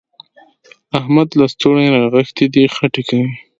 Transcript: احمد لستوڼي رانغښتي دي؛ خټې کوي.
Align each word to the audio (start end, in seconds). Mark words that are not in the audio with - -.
احمد 0.99 1.29
لستوڼي 1.39 1.85
رانغښتي 1.93 2.45
دي؛ 2.53 2.63
خټې 2.75 3.03
کوي. 3.09 3.29